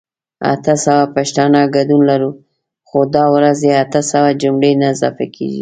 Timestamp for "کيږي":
5.35-5.49